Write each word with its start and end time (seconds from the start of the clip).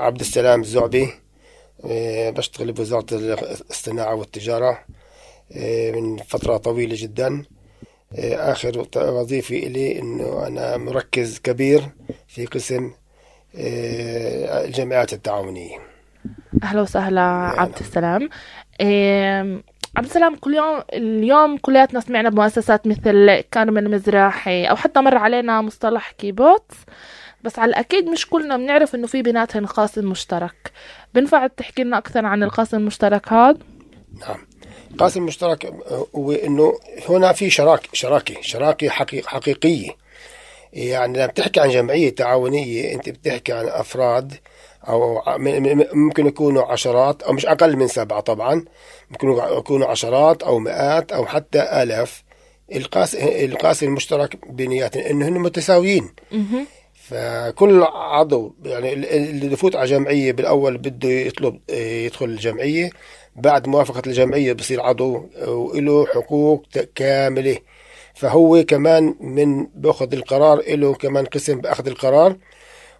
عبد 0.00 0.20
السلام 0.20 0.60
الزعبي 0.60 1.08
آه، 1.84 2.30
بشتغل 2.30 2.72
بوزارة 2.72 3.06
الصناعة 3.70 4.14
والتجارة 4.14 4.78
آه، 5.56 5.90
من 5.90 6.16
فترة 6.16 6.56
طويلة 6.56 6.96
جدا. 6.98 7.44
آه، 8.18 8.52
آخر 8.52 8.86
وظيفة 8.96 9.56
إلي 9.56 9.98
إنه 9.98 10.46
أنا 10.46 10.76
مركز 10.76 11.38
كبير 11.38 11.82
في 12.28 12.46
قسم 12.46 12.90
الجامعات 13.54 15.12
التعاونية. 15.12 15.78
أهلا 16.62 16.82
وسهلا 16.82 17.20
عبد 17.60 17.78
السلام. 17.80 18.28
عبد 19.96 20.06
السلام 20.06 20.36
كل 20.36 20.54
يوم 20.54 20.82
اليوم 20.92 21.56
كلياتنا 21.56 22.00
سمعنا 22.00 22.30
بمؤسسات 22.30 22.86
مثل 22.86 23.40
كارمن 23.40 23.90
مزراحي 23.90 24.64
أو 24.64 24.76
حتى 24.76 25.00
مر 25.00 25.16
علينا 25.16 25.60
مصطلح 25.60 26.10
كيبوتس 26.10 26.76
بس 27.44 27.58
على 27.58 27.68
الأكيد 27.68 28.04
مش 28.08 28.26
كلنا 28.26 28.56
بنعرف 28.56 28.94
إنه 28.94 29.06
في 29.06 29.22
بيناتهم 29.22 29.66
قاسم 29.66 30.04
مشترك. 30.06 30.72
بنفع 31.14 31.46
تحكي 31.46 31.84
لنا 31.84 31.98
أكثر 31.98 32.26
عن 32.26 32.42
القاسم 32.42 32.76
المشترك 32.76 33.32
هذا؟ 33.32 33.58
نعم. 34.20 34.46
القاسم 34.90 35.20
المشترك 35.20 35.72
هو 36.16 36.32
إنه 36.32 36.78
هنا 37.08 37.32
في 37.32 37.50
شراك 37.50 37.88
شراكة 37.92 38.34
شراكة 38.40 38.88
حقيق 38.88 39.26
حقيقية. 39.26 39.90
يعني 40.72 41.18
لما 41.18 41.26
بتحكي 41.26 41.60
عن 41.60 41.68
جمعية 41.68 42.14
تعاونية 42.14 42.94
أنت 42.94 43.08
بتحكي 43.08 43.52
عن 43.52 43.68
أفراد 43.68 44.34
أو 44.88 45.22
ممكن 45.92 46.26
يكونوا 46.26 46.62
عشرات 46.62 47.22
أو 47.22 47.32
مش 47.32 47.46
أقل 47.46 47.76
من 47.76 47.88
سبعة 47.88 48.20
طبعا. 48.20 48.64
ممكن 49.10 49.28
يكونوا 49.58 49.86
عشرات 49.86 50.42
أو 50.42 50.58
مئات 50.58 51.12
أو 51.12 51.26
حتى 51.26 51.82
آلاف. 51.82 52.22
القاسم 52.74 53.18
القاسم 53.22 53.86
المشترك 53.86 54.50
بينياتهم 54.50 55.02
إنه 55.02 55.28
هن 55.28 55.32
متساويين. 55.38 56.10
فكل 57.00 57.82
عضو 57.82 58.54
يعني 58.64 58.92
اللي 58.92 59.48
بفوت 59.48 59.76
على 59.76 59.86
جمعية 59.86 60.32
بالأول 60.32 60.78
بده 60.78 61.08
يطلب 61.08 61.60
يدخل 61.70 62.26
الجمعية. 62.26 62.90
بعد 63.36 63.68
موافقة 63.68 64.02
الجمعية 64.06 64.52
بصير 64.52 64.80
عضو 64.80 65.26
وله 65.46 66.06
حقوق 66.06 66.62
كاملة. 66.94 67.56
فهو 68.14 68.64
كمان 68.64 69.14
من 69.20 69.66
بأخذ 69.66 70.14
القرار 70.14 70.62
له 70.68 70.94
كمان 70.94 71.24
قسم 71.24 71.60
بأخذ 71.60 71.86
القرار. 71.86 72.36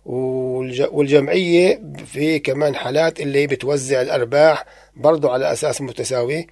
والجمعية 0.05 1.83
في 2.07 2.39
كمان 2.39 2.75
حالات 2.75 3.21
اللي 3.21 3.47
بتوزع 3.47 4.03
الأرباح 4.03 4.65
برضو 4.97 5.29
على 5.29 5.53
أساس 5.53 5.81
متساوي. 5.81 6.47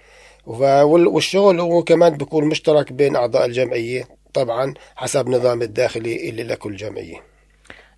والشغل 0.47 1.61
هو 1.61 1.83
كمان 1.83 2.17
بيكون 2.17 2.45
مشترك 2.45 2.93
بين 2.93 3.17
أعضاء 3.17 3.47
الجمعية 3.47 4.09
طبعا 4.35 4.75
حسب 4.97 5.29
نظام 5.29 5.63
الداخلي 5.63 6.29
اللي 6.29 6.43
لكل 6.43 6.77
جمعية. 6.77 7.38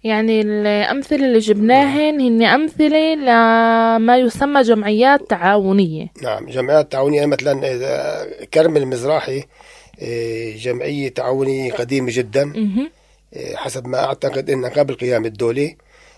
يعني 0.04 0.40
الأمثلة 0.40 1.26
اللي 1.26 1.38
جبناهن 1.38 2.20
هن 2.20 2.42
أمثلة 2.42 3.14
لما 3.14 4.18
يسمى 4.18 4.62
جمعيات 4.62 5.30
تعاونية. 5.30 6.06
نعم 6.22 6.46
جمعيات 6.46 6.92
تعاونية 6.92 7.26
مثلا 7.26 8.46
كرم 8.54 8.76
المزراحي 8.76 9.44
آه، 10.02 10.56
جمعية 10.56 11.08
تعاونية 11.08 11.72
قديمة 11.72 12.10
جدا. 12.14 12.52
آه، 13.34 13.56
حسب 13.56 13.86
ما 13.86 14.04
أعتقد 14.04 14.50
أنها 14.50 14.70
قبل 14.70 14.94
قيام 14.94 15.24
الدولة 15.24 15.74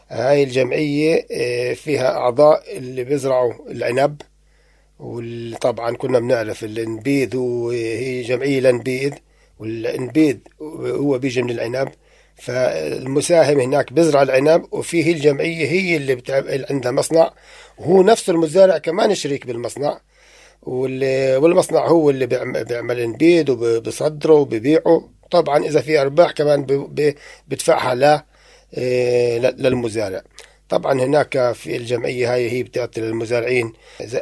هاي 0.09 0.43
الجمعية 0.43 1.27
آه، 1.33 1.75
فيها 1.75 2.17
أعضاء 2.17 2.79
اللي 2.79 3.05
بيزرعوا 3.05 3.53
العنب. 3.71 4.23
وطبعا 5.01 5.97
كنا 5.97 6.19
بنعرف 6.19 6.65
الإنبيذ 6.65 7.37
هي 7.73 8.23
جمعية 8.23 8.61
لنبيذ 8.61 9.13
والإنبيذ 9.59 10.37
هو 10.83 11.19
بيجي 11.19 11.43
من 11.43 11.51
العنب. 11.51 11.89
فالمساهم 12.43 13.61
هناك 13.61 13.93
بزرع 13.93 14.23
العنب 14.23 14.65
وفيه 14.73 15.13
الجمعية 15.13 15.67
هي 15.67 15.97
اللي 15.97 16.15
بتعب 16.15 16.45
عندها 16.71 16.93
مصنع 16.93 17.33
وهو 17.79 18.03
نفس 18.03 18.31
المزارع 18.31 18.79
كمان 18.79 19.15
شريك 19.15 19.47
بالمصنع. 19.47 20.01
والمصنع 20.63 21.87
هو 21.87 22.11
اللي 22.11 22.27
بيعمل 22.27 23.01
انبيد 23.01 23.51
وبصدره 23.51 24.33
وببيعه. 24.35 25.09
طبعا 25.31 25.59
إذا 25.59 25.81
في 25.81 26.01
أرباح 26.01 26.31
كمان 26.31 26.67
بدفعها 27.49 28.25
آه، 28.75 29.39
للمزارع. 29.39 30.23
طبعا 30.73 30.93
هناك 31.01 31.53
في 31.53 31.77
الجمعية 31.77 32.35
هاي 32.35 32.51
هي 32.51 32.63
بتعطي 32.63 33.01
للمزارعين 33.01 33.73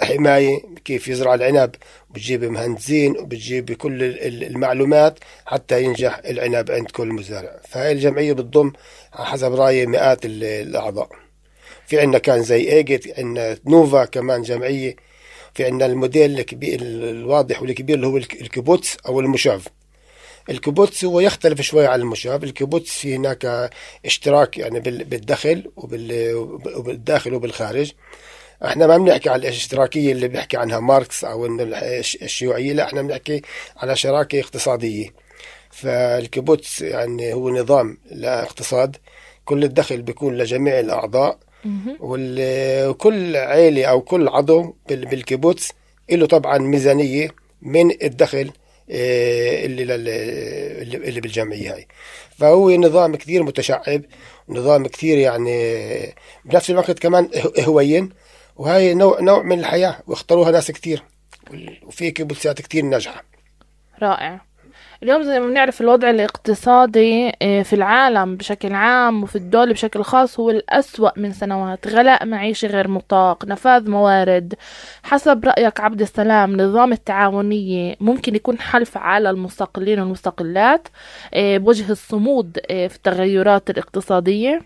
حماية 0.03 0.61
كيف 0.85 1.09
يزرع 1.09 1.35
العنب 1.35 1.71
بتجيب 2.11 2.45
مهندسين 2.45 3.19
وبتجيب 3.19 3.73
كل 3.73 4.03
المعلومات 4.43 5.19
حتى 5.47 5.83
ينجح 5.83 6.19
العنب 6.19 6.71
عند 6.71 6.91
كل 6.91 7.09
مزارع. 7.09 7.61
فهاي 7.69 7.93
الجمعية 7.93 8.33
بتضم 8.33 8.73
حسب 9.13 9.55
رأيي 9.55 9.87
مئات 9.87 10.19
الأعضاء. 10.25 11.09
في 11.87 12.01
عندنا 12.01 12.19
كان 12.19 12.43
زي 12.43 12.73
ايجد 12.73 13.19
عندنا 13.19 13.59
نوفا 13.67 14.05
كمان 14.05 14.43
جمعية 14.43 14.97
في 15.55 15.65
عندنا 15.65 15.87
الموديل 15.87 16.45
الواضح 16.63 17.63
والكبير 17.63 17.97
اللي 17.97 18.07
هو 18.07 18.17
الكيبوتس 18.17 18.97
أو 19.07 19.21
الموشاف. 19.21 19.69
الكيبوتس 20.51 21.05
هو 21.05 21.21
يختلف 21.21 21.61
شوي 21.61 21.87
عن 21.87 22.01
الموشاف 22.01 22.45
الكيبوتس 22.45 22.91
في 22.91 23.17
هناك 23.17 23.71
اشتراك 24.05 24.59
يعني 24.59 24.81
بالدخل 24.81 25.71
وبالداخل 25.77 27.35
وبالخارج. 27.35 27.93
إحنا 28.65 28.87
ما 28.87 28.99
بنحكي 28.99 29.29
على 29.31 29.41
الاشتراكية 29.49 30.13
اللي 30.13 30.29
بيحكي 30.29 30.57
عنها 30.57 30.81
ماركس 30.81 31.25
أو 31.25 31.47
الشيوعية 32.23 32.73
لا 32.73 32.85
إحنا 32.85 33.03
بنحكي 33.03 33.43
على 33.77 33.97
شراكة 33.97 34.41
اقتصادية. 34.41 35.15
فالكيبوتس 35.71 36.81
يعني 36.83 37.35
هو 37.35 37.51
نظام 37.51 37.99
لاقتصاد. 38.11 38.97
كل 39.45 39.65
الدخل 39.65 40.03
بيكون 40.03 40.39
لجميع 40.39 40.81
الأعضاء. 40.81 41.39
وكل 42.01 43.37
عيلة 43.37 43.85
أو 43.85 44.01
كل 44.01 44.29
عضو 44.29 44.77
بالكيبوتس 44.89 45.73
له 46.11 46.27
طبعا 46.27 46.59
ميزانية 46.59 47.29
من 47.63 47.91
الدخل 48.03 48.51
اللي 48.91 49.83
اللي 51.09 51.21
بالجمعيه 51.21 51.75
هاي. 51.75 51.87
فهو 52.39 52.71
نظام 52.71 53.17
كثير 53.17 53.43
متشعب 53.43 54.03
نظام 54.49 54.87
كثير 54.87 55.19
يعني 55.19 56.15
بنفس 56.45 56.71
الوقت 56.71 56.99
كمان 56.99 57.29
هوين 57.69 58.11
وهي 58.57 58.95
نوع 58.95 59.21
نوع 59.21 59.43
من 59.43 59.59
الحياة 59.59 59.99
واختاروها 60.07 60.51
ناس 60.51 60.71
كثير 60.71 61.03
وفي 61.83 62.11
كبسات 62.11 62.63
كثير 62.63 62.85
ناجحة. 62.85 63.25
رائع. 64.03 64.50
اليوم 65.03 65.23
زي 65.23 65.41
ما 65.41 65.47
بنعرف 65.47 65.81
الوضع 65.81 66.11
الاقتصادي 66.11 67.33
آه، 67.43 67.63
في 67.63 67.73
العالم 67.73 68.37
بشكل 68.37 68.73
عام 68.73 69.23
وفي 69.23 69.37
الدولة 69.37 69.73
بشكل 69.73 70.03
خاص 70.03 70.41
هو 70.41 70.51
الأسوأ 70.51 71.11
من 71.17 71.33
سنوات. 71.33 71.87
غلاء 71.89 72.27
معيشي 72.27 72.67
غير 72.67 72.89
مطاق 72.89 73.45
نفاذ 73.45 73.91
موارد. 73.91 74.55
حسب 75.03 75.45
رأيك 75.45 75.81
عبد 75.81 76.01
السلام 76.01 76.61
نظام 76.61 76.93
التعاونية 76.93 77.97
ممكن 78.01 78.35
يكون 78.35 78.59
حل 78.59 78.87
فعال 78.87 79.23
للمستقلين 79.23 80.01
والمستقلات؟ 80.01 80.89
آه، 81.35 81.59
بوجه 81.59 81.93
الصمود 81.93 82.59
آه، 82.71 82.87
في 82.87 82.97
التغيرات 82.97 83.71
الاقتصادية؟ 83.71 84.63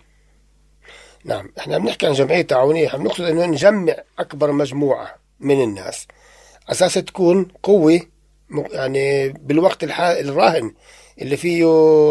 نعم 1.25 1.49
إحنا 1.59 1.78
بنحكي 1.78 2.06
عن 2.06 2.12
جمعية 2.12 2.43
تعاونية 2.43 2.87
إحنا 2.87 2.99
بنقصد 2.99 3.25
إنه 3.25 3.47
نجمع 3.47 3.94
أكبر 4.19 4.53
مجموعة 4.53 5.15
من 5.41 5.62
الناس. 5.62 6.06
أساس 6.71 6.94
تكون 6.94 7.49
قوة 7.62 8.00
يعني 8.72 9.28
بالوقت 9.28 9.84
الراهن 10.00 10.75
اللي 11.22 11.37
فيه 11.37 11.65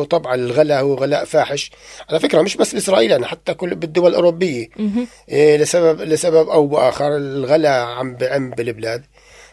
طبعا 0.04 0.36
الغلاء 0.36 0.82
هو 0.82 0.94
غلاء 0.96 1.26
فاحش. 1.26 1.72
على 2.10 2.20
فكرة 2.20 2.42
مش 2.42 2.58
بس 2.58 2.74
باسرائيل 2.74 3.12
يعني 3.12 3.26
حتى 3.26 3.54
كل 3.54 3.76
بالدول 3.76 4.10
الأوروبية. 4.12 4.68
إيه 5.30 5.58
لسبب 5.58 6.02
لسبب 6.02 6.50
أو 6.50 6.68
بآخر 6.68 7.18
الغلاء 7.18 7.86
عم 7.86 8.16
بعم 8.16 8.50
بالبلاد. 8.50 9.04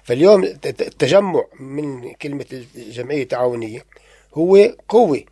فاليوم 0.02 0.44
التجمع 0.64 1.44
من 1.60 2.12
كلمة 2.12 2.46
الجمعية 2.76 3.22
التعاونية 3.22 3.84
هو 4.34 4.70
قوة. 4.88 5.22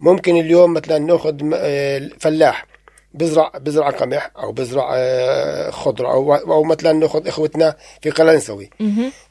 ممكن 0.00 0.36
اليوم 0.36 0.72
مثلا 0.72 0.98
نأخذ 0.98 1.50
آه، 1.54 2.10
فلاح 2.20 2.66
بزرع 3.14 3.52
بزرع 3.60 3.90
قمح 3.90 4.30
أو 4.38 4.52
بزرع 4.52 4.90
آه، 4.94 5.70
خضرة 5.70 6.08
أو 6.12 6.34
أو 6.34 6.64
مثلا 6.64 6.92
نأخذ 6.92 7.28
إخوتنا 7.28 7.76
في 8.02 8.10
قلنسوي. 8.10 8.70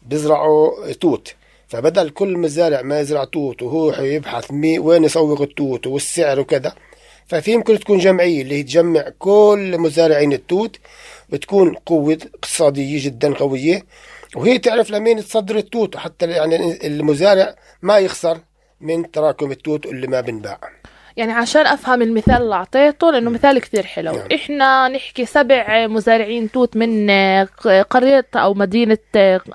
بزرعوا 0.01 0.91
توت. 0.91 1.33
فبدل 1.73 2.09
كل 2.09 2.37
مزارع 2.37 2.81
ما 2.81 2.99
يزرع 2.99 3.23
توت 3.23 3.61
وهو 3.61 3.93
يبحث 3.93 4.51
مي 4.51 4.79
وين 4.79 5.03
يسوق 5.03 5.41
التوت 5.41 5.87
والسعر 5.87 6.39
وكذا 6.39 6.75
ففي 7.27 7.51
يمكن 7.51 7.79
تكون 7.79 7.97
جمعية 7.97 8.41
اللي 8.41 8.63
تجمع 8.63 9.09
كل 9.19 9.77
مزارعين 9.77 10.33
التوت 10.33 10.79
بتكون 11.29 11.75
قوة 11.75 12.17
اقتصادية 12.35 13.05
جدا 13.05 13.33
قوية 13.33 13.85
وهي 14.35 14.57
تعرف 14.59 14.91
لمين 14.91 15.17
تصدر 15.17 15.57
التوت 15.57 15.97
حتى 15.97 16.25
يعني 16.25 16.87
المزارع 16.87 17.55
ما 17.81 17.97
يخسر 17.97 18.37
من 18.81 19.11
تراكم 19.11 19.51
التوت 19.51 19.85
اللي 19.85 20.07
ما 20.07 20.21
بنباع. 20.21 20.59
يعني 21.17 21.31
عشان 21.31 21.65
أفهم 21.65 22.01
المثال 22.01 22.41
اللي 22.41 22.55
أعطيته 22.55 23.11
لأنه 23.11 23.29
مثال 23.29 23.59
كثير 23.59 23.83
حلو 23.83 24.11
نعم. 24.11 24.27
إحنا 24.33 24.87
نحكي 24.87 25.25
سبع 25.25 25.87
مزارعين 25.87 26.51
توت 26.51 26.77
من 26.77 27.09
قرية 27.89 28.25
أو 28.35 28.53
مدينة 28.53 28.97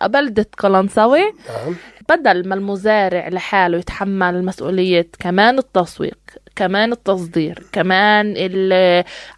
بلدة 0.02 0.46
قلنساوي 0.58 1.22
نعم. 1.22 1.74
بدل 2.08 2.48
ما 2.48 2.54
المزارع 2.54 3.28
لحاله 3.28 3.78
يتحمل 3.78 4.44
مسؤولية 4.44 5.08
كمان 5.18 5.58
التسويق 5.58 6.18
كمان 6.58 6.92
التصدير 6.92 7.62
كمان 7.72 8.26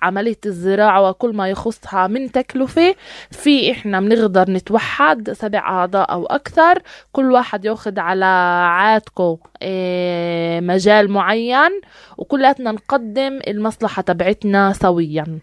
عملية 0.03 0.39
الزراعة 0.47 1.09
وكل 1.09 1.35
ما 1.37 1.49
يخصها 1.49 2.07
من 2.07 2.33
تكلفة. 2.33 2.95
في 3.31 3.71
إحنا 3.73 4.01
بنقدر 4.01 4.51
نتوحد 4.51 5.33
سبع 5.33 5.59
أعضاء 5.59 6.13
أو 6.13 6.27
أكثر. 6.27 6.83
كل 7.13 7.33
واحد 7.33 7.65
ياخد 7.65 7.99
على 7.99 8.25
عاتقه 8.71 9.39
إيه، 9.63 10.61
مجال 10.61 11.11
معين 11.11 11.81
وكلاتنا 12.19 12.73
نقدم 12.73 13.41
المصلحة 13.49 14.03
تبعتنا 14.03 14.73
سويا. 14.73 15.39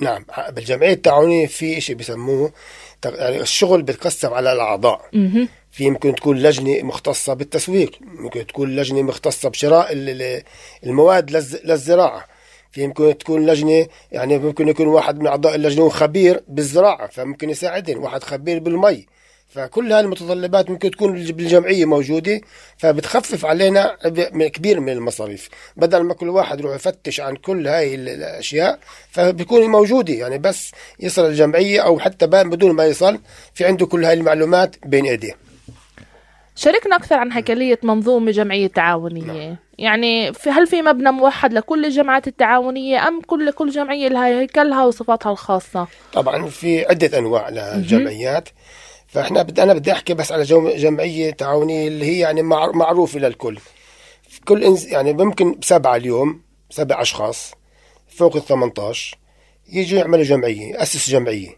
نعم 0.00 0.24
بالجمعية 0.52 0.92
التعاونية 0.92 1.46
في 1.46 1.80
شيء 1.80 1.96
بيسموه 1.96 2.52
تق- 3.02 3.18
يعني 3.20 3.40
الشغل 3.40 3.82
بيتقسم 3.82 4.32
على 4.32 4.52
الأعضاء. 4.52 5.00
مهم. 5.12 5.48
في 5.76 5.84
يمكن 5.84 6.14
تكون 6.14 6.38
لجنة 6.38 6.82
مختصة 6.82 7.34
بالتسويق 7.34 7.90
ممكن 8.00 8.46
تكون 8.46 8.76
لجنة 8.76 9.02
مختصة 9.02 9.48
بشراء 9.48 9.92
ال- 9.92 10.22
ال- 10.22 10.42
المواد 10.86 11.30
للز- 11.30 11.64
للزراعة. 11.64 12.24
في 12.72 12.82
يمكن 12.82 13.18
تكون 13.18 13.46
لجنة 13.46 13.86
يعني 14.12 14.38
ممكن 14.38 14.68
يكون 14.68 14.86
واحد 14.86 15.18
من 15.20 15.26
أعضاء 15.26 15.54
اللجنة 15.54 15.84
هو 15.84 15.88
خبير 15.88 16.42
بالزراعة 16.48 17.06
فممكن 17.08 17.50
يساعدهم 17.50 18.02
واحد 18.02 18.22
خبير 18.22 18.58
بالمي 18.58 19.06
فكل 19.48 19.92
هذه 19.92 20.00
المتطلبات 20.00 20.70
ممكن 20.70 20.90
تكون 20.90 21.12
بالجمعية 21.12 21.84
موجودة 21.84 22.40
فبتخفف 22.78 23.44
علينا 23.44 23.96
كبير 24.48 24.80
من 24.80 24.88
المصاريف. 24.92 25.48
بدل 25.76 26.00
ما 26.02 26.14
كل 26.14 26.28
واحد 26.28 26.60
يروح 26.60 26.74
يفتش 26.74 27.20
عن 27.20 27.36
كل 27.36 27.68
هاي 27.68 27.94
ال- 27.94 28.08
الأشياء 28.08 28.78
فبيكون 29.10 29.62
موجودة. 29.70 30.14
يعني 30.14 30.38
بس 30.38 30.70
يصل 31.00 31.26
الجمعية 31.26 31.80
أو 31.80 31.98
حتى 31.98 32.26
بدون 32.26 32.72
ما 32.72 32.84
يصل 32.86 33.20
في 33.54 33.64
عنده 33.64 33.86
كل 33.86 34.04
هاي 34.04 34.14
المعلومات 34.14 34.76
بين 34.86 35.06
إيديه. 35.06 35.45
شاركنا 36.56 36.96
أكثر 36.96 37.14
عن 37.14 37.32
هيكلية 37.32 37.78
منظومة 37.82 38.30
جمعية 38.30 38.66
تعاونية. 38.66 39.58
يعني 39.78 40.32
في 40.32 40.50
هل 40.50 40.66
في 40.66 40.82
مبنى 40.82 41.10
موحد 41.10 41.52
لكل 41.52 41.84
الجمعيات 41.84 42.26
التعاونية 42.28 43.08
أم 43.08 43.20
كل 43.20 43.50
كل 43.52 43.70
جمعية 43.70 44.08
لها 44.08 44.26
هيكلها 44.40 44.84
وصفاتها 44.84 45.32
الخاصة؟ 45.32 45.86
طبعا 46.12 46.46
في 46.46 46.86
عدة 46.86 47.18
أنواع 47.18 47.48
للجمعيات. 47.48 48.48
فإحنا 49.06 49.42
بد 49.42 49.60
أنا 49.60 49.74
بدي 49.74 49.92
أحكي 49.92 50.14
بس 50.14 50.32
على 50.32 50.42
جمعية 50.76 51.30
تعاونية 51.30 51.88
اللي 51.88 52.04
هي 52.06 52.18
يعني 52.18 52.42
مع- 52.42 52.70
معروفة 52.72 53.18
للكل. 53.18 53.58
كل 54.44 54.64
إنس 54.64 54.86
يعني 54.86 55.12
ممكن 55.12 55.58
سبعة 55.62 55.96
اليوم 55.96 56.42
سبع 56.70 57.02
أشخاص 57.02 57.52
فوق 58.08 58.36
ال 58.36 58.44
18 58.44 59.18
يجوا 59.72 59.98
يعملوا 59.98 60.24
جمعية 60.24 60.72
ياسس 60.74 61.10
جمعية. 61.10 61.48
إيه، 61.48 61.56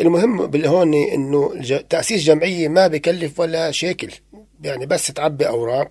المهم 0.00 0.46
بالهون 0.46 0.94
إنه 0.94 1.54
تأسيس 1.90 2.22
جمعية 2.22 2.68
ما 2.68 2.86
بكلف 2.86 3.40
ولا 3.40 3.70
شيكل. 3.70 4.10
يعني 4.62 4.86
بس 4.86 5.06
تعبي 5.06 5.48
أوراق. 5.48 5.88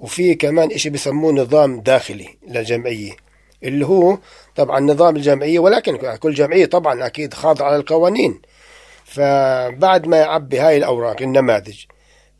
وفي 0.00 0.34
كمان 0.34 0.72
إشي 0.72 0.90
بيسموه 0.90 1.32
نظام 1.32 1.80
داخلي 1.80 2.28
للجمعية 2.48 3.12
اللي 3.62 3.86
هو 3.86 4.18
طبعا 4.56 4.80
نظام 4.80 5.16
الجمعية 5.16 5.58
ولكن 5.58 6.16
كل 6.16 6.34
جمعية 6.34 6.66
طبعا 6.66 7.06
أكيد 7.06 7.34
خاضعة 7.34 7.76
للقوانين. 7.76 8.40
فبعد 9.04 10.06
ما 10.06 10.16
يعبي 10.16 10.58
هاي 10.58 10.76
الأوراق 10.76 11.22
النماذج 11.22 11.84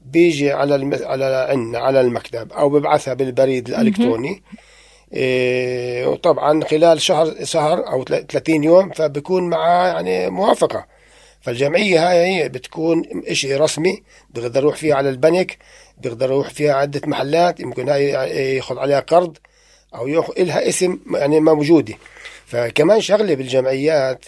بيجي 0.03 0.53
على 0.53 0.75
الم... 0.75 0.99
على 1.03 1.47
عنا 1.51 1.79
على 1.79 2.01
المكتب 2.01 2.53
أو 2.53 2.71
ببعثها 2.71 3.15
بالبريد 3.15 3.69
الإلكتروني. 3.69 4.29
إيه 4.29 4.43
وطبعا 6.07 6.65
خلال 6.65 7.01
شهر 7.01 7.45
شهر 7.45 7.93
أو 7.93 8.05
30 8.05 8.65
يوم 8.65 8.91
فبكون 8.91 9.49
معاه 9.49 9.87
يعني 9.87 10.31
موافقة. 10.31 10.87
فالجمعية 11.41 12.11
هاي 12.11 12.17
هي 12.19 12.49
بتكون 12.49 13.03
إشي 13.27 13.57
رسمي 13.57 14.03
بيقدر 14.31 14.61
يروح 14.61 14.77
فيها 14.77 14.95
على 14.95 15.09
البنك 15.09 15.59
بيقدر 15.99 16.27
يروح 16.27 16.49
فيها 16.51 16.75
عدة 16.75 17.01
محلات 17.07 17.61
يمكن 17.61 17.89
هاي 17.89 18.09
ياخذ 18.57 18.79
عليها 18.79 19.01
قرض 19.01 19.37
أو 19.95 20.09
ياخذ 20.09 20.33
إلها 20.39 20.69
اسم 20.69 20.99
يعني 21.15 21.41
موجودة. 21.41 21.95
فكمان 22.47 23.01
شغلة 23.01 23.35
بالجمعيات 23.35 24.25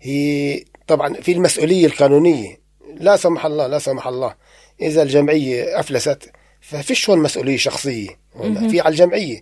هي 0.00 0.64
طبعا 0.86 1.14
في 1.14 1.32
المسؤولية 1.32 1.86
القانونية. 1.86 2.60
لا 2.94 3.16
سمح 3.16 3.46
الله 3.46 3.66
لا 3.66 3.78
سمح 3.78 4.06
الله 4.06 4.34
إذا 4.80 5.02
الجمعية 5.02 5.80
أفلست 5.80 6.32
ففيش 6.60 7.10
هون 7.10 7.18
مسؤولية 7.18 7.56
شخصية 7.56 8.08
هون 8.36 8.68
في 8.68 8.80
على 8.80 8.92
الجمعية. 8.92 9.40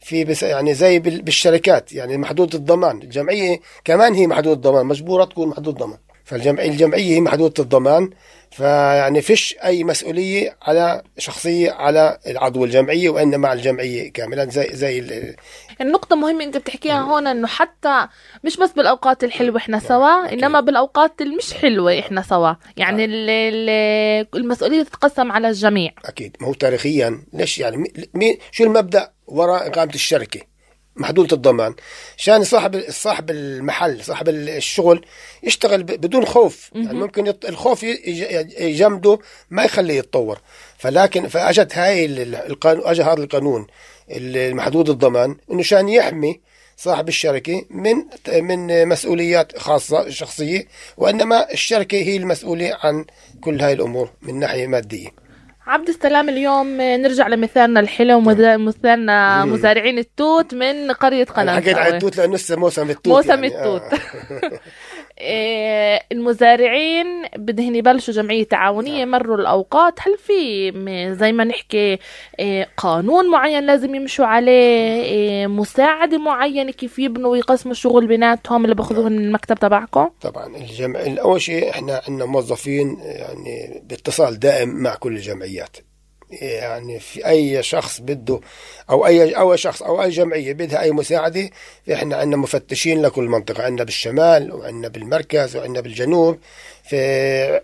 في 0.00 0.24
بس 0.24 0.42
يعني 0.42 0.74
زي 0.74 0.98
بال- 0.98 1.22
بالشركات 1.22 1.92
يعني 1.92 2.18
محدود 2.18 2.54
الضمان. 2.54 3.02
الجمعية 3.02 3.60
كمان 3.84 4.14
هي 4.14 4.26
محدود 4.26 4.52
الضمان 4.56 4.86
مجبورة 4.86 5.24
تكون 5.24 5.48
محدود 5.48 5.74
ضمان 5.74 5.98
فالجمعية 6.24 6.68
الجمعية 6.70 7.14
هي 7.16 7.20
محدودة 7.20 7.62
الضمان. 7.62 8.10
فيعني 8.50 9.22
فيش 9.22 9.56
أي 9.64 9.84
مسؤولية 9.84 10.56
على 10.62 11.02
شخصية 11.18 11.70
على 11.70 12.18
العضو 12.26 12.64
الجمعية 12.64 13.08
وإنما 13.08 13.48
على 13.48 13.58
الجمعية 13.58 14.12
كاملا 14.12 14.44
زي 14.44 14.68
زي 14.72 14.98
ال- 14.98 15.36
النقطة 15.80 16.16
مهمة 16.16 16.44
أنت 16.44 16.56
بتحكيها 16.56 17.00
هون 17.00 17.26
إنه 17.26 17.46
حتى 17.46 18.06
مش 18.44 18.56
بس 18.56 18.70
بالأوقات 18.72 19.24
الحلوة 19.24 19.56
إحنا 19.56 19.78
سوا 19.78 20.32
إنما 20.32 20.60
بالأوقات 20.60 21.20
المش 21.20 21.54
حلوة 21.54 21.98
إحنا 21.98 22.22
سوا. 22.22 22.52
يعني 22.76 23.04
ال- 23.04 23.30
ال- 23.30 24.26
المسؤولية 24.34 24.82
تتقسم 24.82 25.32
على 25.32 25.48
الجميع. 25.48 25.90
أكيد. 26.04 26.36
ما 26.40 26.48
هو 26.48 26.52
تاريخيا 26.52 27.22
ليش 27.32 27.58
يعني؟ 27.58 27.76
مي- 27.76 27.92
مين 28.14 28.38
شو 28.52 28.64
المبدأ 28.64 29.10
وراء 29.26 29.66
إقامة 29.68 29.94
الشركة؟ 29.94 30.40
محدودة 31.00 31.36
الضمان. 31.36 31.74
عشان 32.18 32.44
صاحب 32.44 32.82
صاحب 32.90 33.30
المحل 33.30 34.04
صاحب 34.04 34.28
الشغل 34.28 35.04
يشتغل 35.42 35.82
بدون 35.82 36.26
خوف. 36.26 36.70
يعني 36.74 36.98
ممكن 36.98 37.34
الخوف 37.48 37.82
يجمده 37.82 39.18
ما 39.50 39.64
يخليه 39.64 39.94
يتطور. 39.98 40.40
فلكن 40.78 41.28
فاجت 41.28 41.78
هاي 41.78 42.04
ال- 42.04 42.34
القانون 42.34 42.86
اجى 42.86 43.02
هذا 43.02 43.22
القانون 43.22 43.66
المحدود 44.10 44.90
الضمان 44.90 45.36
إنه 45.50 45.58
عشان 45.60 45.88
يحمي 45.88 46.40
صاحب 46.76 47.08
الشركة 47.08 47.64
من 47.70 47.96
من 48.28 48.88
مسؤوليات 48.88 49.58
خاصة 49.58 50.10
شخصية 50.10 50.66
وإنما 50.96 51.52
الشركة 51.52 51.96
هي 51.98 52.16
المسؤولة 52.16 52.78
عن 52.82 53.04
كل 53.40 53.60
هاي 53.60 53.72
الأمور 53.72 54.10
من 54.22 54.38
ناحية 54.38 54.66
مادية. 54.66 55.08
عبد 55.70 55.88
السلام 55.88 56.28
اليوم 56.28 56.76
نرجع 56.80 57.28
لمثالنا 57.28 57.80
الحلو 57.80 58.18
ومث- 58.20 58.58
مثالنا 58.60 59.44
مزارعين 59.44 59.98
التوت 59.98 60.54
من 60.54 60.90
قرية 60.92 61.26
أنا 61.38 61.56
حكيت 61.56 61.76
قناة 61.76 61.88
التوت 61.88 62.16
لأنه 62.16 62.34
لسه 62.34 62.56
موسم 62.56 62.90
التوت 62.90 63.08
موسم 63.14 63.30
يعني. 63.44 63.46
التوت. 63.46 63.82
آه. 63.82 64.00
المزارعين 66.12 67.06
بدهن 67.36 67.74
يبلشوا 67.76 68.14
جمعية 68.14 68.44
تعاونية 68.44 69.04
مروا 69.04 69.36
الأوقات. 69.36 69.94
هل 70.00 70.16
في 70.18 70.72
زي 71.14 71.32
ما 71.32 71.44
نحكي 71.44 71.98
إيه، 72.38 72.68
قانون 72.76 73.30
معين 73.30 73.66
لازم 73.66 73.94
يمشوا 73.94 74.26
عليه؟ 74.26 75.02
إيه، 75.02 75.46
مساعدة 75.46 76.18
معينة 76.18 76.72
كيف 76.72 76.98
يبنوا 76.98 77.30
ويقسموا 77.30 77.72
الشغل 77.72 78.06
بيناتهم 78.06 78.64
اللي 78.64 78.74
بأخذوه 78.74 79.08
من 79.08 79.18
المكتب 79.18 79.56
تبعكم؟ 79.56 80.10
طبعا 80.20 80.56
الجمع 80.56 81.00
اول 81.00 81.40
شيء 81.40 81.70
إحنا 81.70 82.02
عندنا 82.08 82.24
موظفين 82.24 82.98
يعني 83.00 83.82
باتصال 83.84 84.38
دائم 84.38 84.68
مع 84.68 84.94
كل 84.94 85.12
الجمعيات. 85.12 85.76
يعني 86.32 87.00
في 87.00 87.26
أي 87.26 87.62
شخص 87.62 88.00
بده 88.00 88.40
أو 88.90 89.06
أي 89.06 89.32
أو 89.32 89.56
شخص 89.56 89.82
أو 89.82 90.02
أي 90.02 90.10
جمعية 90.10 90.52
بدها 90.52 90.80
أي 90.82 90.90
مساعدة 90.90 91.50
إحنا 91.92 92.16
عندنا 92.16 92.36
مفتشين 92.36 93.02
لكل 93.02 93.24
منطقة 93.24 93.62
عندنا 93.62 93.84
بالشمال 93.84 94.52
وعندنا 94.52 94.88
بالمركز 94.88 95.56
وعندنا 95.56 95.80
بالجنوب 95.80 96.38
في 96.84 96.96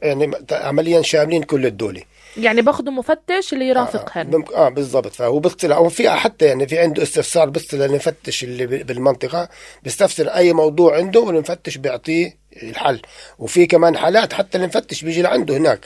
يعني 0.03 0.31
عمليا 0.53 1.03
شاملين 1.03 1.43
كل 1.43 1.67
الدولة. 1.67 2.03
يعني 2.37 2.63
باخذوا 2.63 2.93
مفتش 2.93 3.53
اللي 3.53 3.69
يرافقهن 3.69 4.31
ممكن 4.31 4.55
آه 4.55 4.69
بالضبط. 4.69 5.13
فهو 5.13 5.39
بيطلع 5.39 5.77
أو 5.77 5.89
في 5.89 6.11
حتى 6.11 6.47
يعني 6.47 6.69
في 6.69 6.79
عنده 6.79 7.03
استفسار 7.03 7.51
بيطلع 7.51 7.87
للمفتش 7.87 8.45
اللي 8.45 8.67
بالمنطقة 8.67 9.49
بيستفسر 9.83 10.29
أي 10.29 10.53
موضوع 10.53 10.97
عنده 10.97 11.21
والمفتش 11.21 11.77
بيعطيه 11.77 12.37
الحل. 12.63 13.03
وفي 13.39 13.67
كمان 13.67 13.97
حالات 13.99 14.33
حتى 14.33 14.59
المفتش 14.59 15.03
بيجي 15.05 15.23
لعنده 15.23 15.57
هناك. 15.57 15.81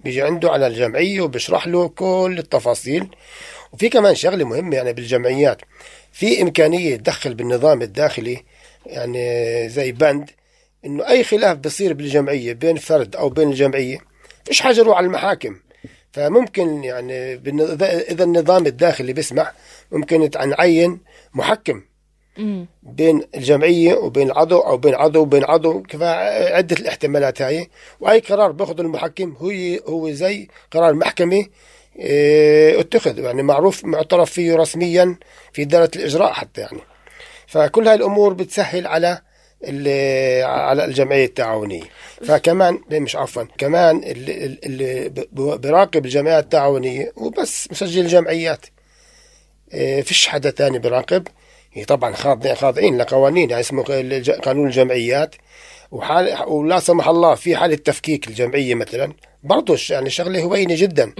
بيجي 0.00 0.22
عنده 0.22 0.50
على 0.50 0.66
الجمعية 0.66 1.20
وبيشرح 1.20 1.66
له 1.66 1.88
كل 1.88 2.36
التفاصيل. 2.38 3.08
وفي 3.72 3.88
كمان 3.88 4.14
شغلة 4.14 4.44
مهمة 4.44 4.76
يعني 4.76 4.92
بالجمعيات. 4.92 5.58
في 6.12 6.42
إمكانية 6.42 6.94
يتدخل 6.94 7.34
بالنظام 7.34 7.82
الداخلي 7.82 8.44
يعني 8.86 9.68
زي 9.68 9.92
بند 9.92 10.30
إنه 10.84 11.08
أي 11.08 11.24
خلاف 11.24 11.58
بصير 11.58 11.92
بالجمعية 11.92 12.52
بين 12.52 12.76
فرد 12.76 13.16
أو 13.16 13.28
بين 13.28 13.48
الجمعية 13.48 13.98
فيش 14.44 14.64
يروح 14.64 14.96
على 14.96 15.06
المحاكم. 15.06 15.56
فممكن 16.12 16.84
يعني 16.84 17.36
إذا- 17.36 18.20
النظام 18.20 18.66
الداخلي 18.66 19.12
بيسمح 19.12 19.52
ممكن 19.92 20.30
نعين 20.48 21.00
محكم. 21.34 21.82
بين 22.82 23.22
الجمعية 23.34 23.94
وبين 23.94 24.30
العضو 24.30 24.58
أو 24.60 24.76
بين 24.76 24.94
عضو 24.94 25.20
وبين 25.20 25.44
عضو 25.44 25.82
كيف 25.82 26.02
عدة 26.02 26.76
الاحتمالات 26.76 27.42
هاي. 27.42 27.68
واي 28.00 28.18
قرار 28.18 28.52
باخذ 28.52 28.80
المحكم 28.80 29.36
هو 29.38 29.50
هو 29.88 30.10
زي 30.10 30.48
قرار 30.70 30.94
محكمه 30.94 31.46
إيه، 31.98 32.80
اتخذ 32.80 33.18
يعني 33.18 33.42
معروف 33.42 33.84
معترف 33.84 34.30
فيه 34.32 34.54
رسميا 34.56 35.16
في 35.52 35.62
اداره 35.62 35.90
الإجراء 35.96 36.32
حتى 36.32 36.60
يعني. 36.60 36.80
فكل 37.46 37.88
هاي 37.88 37.94
الأمور 37.96 38.32
بتسهل 38.32 38.86
على 38.86 39.20
على 40.44 40.84
الجمعية 40.84 41.24
التعاونية. 41.24 41.82
فكمان 42.24 42.78
مش 42.90 43.16
عفوا 43.16 43.42
كمان 43.58 44.04
اللي, 44.04 44.44
اللي 44.64 45.08
ب- 45.08 45.60
بيراقب 45.60 46.04
الجمعيات 46.04 46.44
التعاونية 46.44 47.12
وبس 47.16 47.68
مسجل 47.70 48.00
الجمعيات 48.00 48.66
آه، 49.72 50.00
فيش 50.00 50.28
حدا 50.28 50.50
تاني 50.50 50.78
بيراقب 50.78 51.28
هي 51.76 51.84
طبعا 51.84 52.12
خاضعين 52.14 52.54
خاضعين 52.54 52.98
لقوانين 52.98 53.50
يعني 53.50 53.60
اسمه 53.60 53.82
قانون 54.42 54.66
الجمعيات. 54.66 55.34
وحال 55.90 56.48
ولا 56.48 56.80
سمح 56.80 57.08
الله 57.08 57.34
في 57.34 57.56
حالة 57.56 57.76
تفكيك 57.76 58.28
الجمعية 58.28 58.74
مثلا 58.74 59.12
برضه 59.42 59.78
يعني 59.90 60.10
شغلة 60.10 60.42
هوينة 60.42 60.74
جدا. 60.76 61.14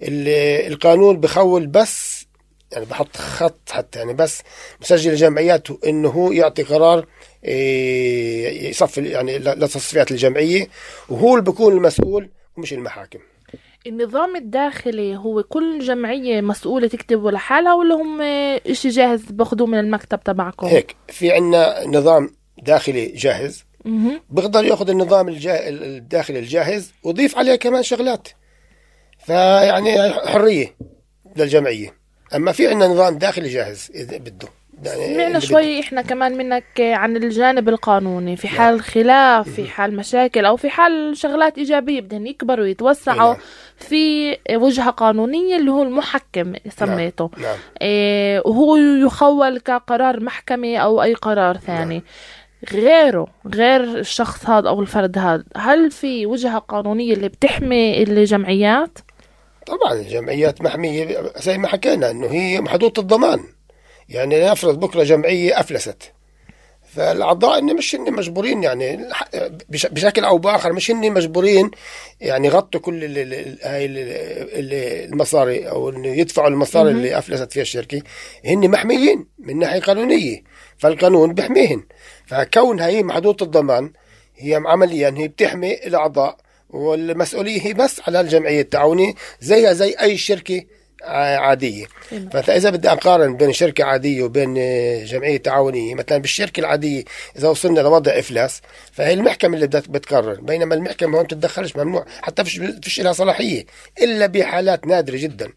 القانون 0.00 1.20
بخول 1.20 1.66
بس 1.66 2.26
يعني 2.72 2.84
بحط 2.84 3.16
خط 3.16 3.70
حتى 3.70 3.98
يعني 3.98 4.12
بس 4.12 4.42
مسجل 4.80 5.10
الجمعيات 5.10 5.68
إنه 5.86 6.08
هو 6.08 6.32
يعطي 6.32 6.62
قرار 6.62 7.06
إيه، 7.44 8.70
يصفي 8.70 9.08
يعني 9.08 9.38
لتصفيات 9.38 10.10
الجمعية 10.10 10.68
وهو 11.08 11.34
اللي 11.34 11.44
بيكون 11.44 11.72
المسؤول 11.72 12.30
ومش 12.56 12.72
المحاكم. 12.72 13.18
النظام 13.86 14.36
الداخلي 14.36 15.16
هو 15.16 15.42
كل 15.42 15.78
جمعية 15.78 16.40
مسؤولة 16.40 16.88
تكتبه 16.88 17.30
لحالها 17.30 17.74
ولا 17.74 17.94
هم 17.94 18.20
إشي 18.70 18.88
جاهز 18.88 19.22
باخدوه 19.22 19.66
من 19.66 19.78
المكتب 19.78 20.20
تبعكم؟ 20.20 20.66
هيك 20.66 20.96
في 21.08 21.32
عندنا 21.32 21.86
نظام 21.86 22.30
داخلي 22.62 23.06
جاهز. 23.06 23.64
بيقدر 24.30 24.64
يأخذ 24.64 24.90
النظام 24.90 25.28
الجا... 25.28 25.68
الداخلي 25.68 26.38
الجاهز 26.38 26.92
ويضيف 27.02 27.38
عليه 27.38 27.56
كمان 27.56 27.82
شغلات. 27.82 28.28
فيعني 29.18 30.10
حرية 30.12 30.76
للجمعية. 31.36 31.94
أما 32.34 32.52
في 32.52 32.68
عندنا 32.68 32.88
نظام 32.88 33.18
داخلي 33.18 33.48
جاهز 33.48 33.90
إذا 33.94 34.16
بده. 34.16 34.48
يعني 34.84 35.14
سمعنا 35.14 35.38
شوي 35.38 35.80
إحنا 35.80 36.02
كمان 36.02 36.36
منك 36.36 36.64
عن 36.80 37.16
الجانب 37.16 37.68
القانوني 37.68 38.36
في 38.36 38.48
حال 38.48 38.80
خلاف 38.80 39.48
في 39.48 39.68
حال 39.68 39.96
مشاكل 39.96 40.44
أو 40.44 40.56
في 40.56 40.70
حال 40.70 41.16
شغلات 41.16 41.58
إيجابية 41.58 42.00
بدهم 42.00 42.26
يكبروا 42.26 42.66
يتوسعوا 42.66 43.32
نعم. 43.32 43.36
في 43.76 44.36
وجهة 44.50 44.90
قانونية 44.90 45.56
اللي 45.56 45.70
هو 45.70 45.82
المحكم 45.82 46.54
سميته. 46.68 47.26
بده. 47.26 47.42
نعم. 47.42 47.56
إيه 47.82 48.42
وهو 48.44 48.76
يخول 48.76 49.58
كقرار 49.58 50.20
محكمة 50.20 50.76
أو 50.76 51.02
أي 51.02 51.14
قرار 51.14 51.56
ثاني. 51.56 52.02
غيره 52.72 53.26
غير 53.54 53.82
الشخص 53.82 54.46
هذا 54.50 54.68
أو 54.68 54.80
الفرد 54.80 55.18
هذا 55.18 55.44
هل 55.56 55.90
في 55.90 56.26
وجهة 56.26 56.58
قانونية 56.58 57.14
اللي 57.14 57.28
بتحمي 57.28 58.02
الجمعيات؟ 58.02 58.98
طبعا 59.66 59.92
الجمعيات 59.92 60.62
محمية 60.62 61.32
زي 61.36 61.58
ما 61.58 61.68
حكينا 61.68 62.10
إنه 62.10 62.26
هي 62.26 62.60
محدودة 62.60 63.02
الضمان. 63.02 63.40
يعني 64.14 64.44
نفرض 64.50 64.80
بكرة 64.80 65.02
جمعية 65.04 65.60
أفلست. 65.60 65.96
فالأعضاء 66.94 67.58
إن 67.58 67.76
مش 67.76 67.94
هن 67.94 68.12
مجبورين 68.12 68.62
يعني 68.62 69.00
بشكل 69.68 70.24
أو 70.24 70.38
بآخر 70.38 70.72
مش 70.72 70.90
هن 70.90 71.12
مجبورين 71.12 71.70
يعني 72.20 72.46
يغطوا 72.48 72.80
كل 72.80 73.04
هاي 73.04 73.84
ال- 73.84 73.98
ال- 73.98 75.12
المصاري 75.12 75.68
أو 75.70 75.90
إنه 75.90 76.08
يدفعوا 76.08 76.48
المصاري 76.48 76.90
اللي 76.90 77.18
أفلست 77.18 77.52
فيها 77.52 77.62
الشركة. 77.62 78.02
هن 78.44 78.68
محميين 78.70 79.26
من 79.38 79.58
ناحية 79.58 79.80
قانونية 79.80 80.42
فالقانون 80.78 81.34
بيحميهن. 81.34 81.82
فكونها 82.26 82.86
هي 82.86 83.02
محدودة 83.02 83.46
الضمان 83.46 83.92
هي 84.36 84.62
عمليا 84.66 85.14
هي 85.16 85.28
بتحمي 85.28 85.74
الأعضاء 85.74 86.36
والمسؤولية 86.70 87.60
هي 87.60 87.72
بس 87.72 88.00
على 88.06 88.20
الجمعية 88.20 88.60
التعاونية 88.60 89.14
زيها 89.40 89.72
زي 89.72 89.90
أي 90.00 90.16
شركة 90.16 90.62
ع- 91.04 91.38
عاديه 91.40 91.86
نعم. 92.12 92.28
فاذا 92.28 92.70
بدي 92.70 92.88
أقارن 92.92 93.36
بين 93.36 93.52
شركة 93.52 93.84
عادية 93.84 94.22
وبين 94.22 94.54
آه، 94.58 95.04
جمعية 95.04 95.36
تعاونية 95.36 95.94
مثلا 95.94 96.18
بالشركة 96.18 96.60
العادية 96.60 97.04
إذا 97.38 97.48
وصلنا 97.48 97.80
لوضع 97.80 98.12
إفلاس 98.18 98.62
فهي 98.92 99.14
المحكمة 99.14 99.54
اللي 99.54 99.66
بدها 99.66 99.82
بتقرر 99.88 100.40
بينما 100.40 100.74
المحكمة 100.74 101.08
ما 101.10 101.22
بتتدخلش 101.22 101.76
ممنوع 101.76 102.04
حتى 102.22 102.44
فيش 102.44 102.60
فيش 102.82 103.00
لها 103.00 103.12
صلاحية 103.12 103.64
إلا 104.02 104.26
بحالات 104.26 104.86
نادرة 104.86 105.16
جدا. 105.16 105.52